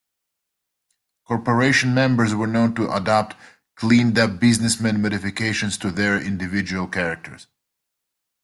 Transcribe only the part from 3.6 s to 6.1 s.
"cleaned-up businessmen" modifications to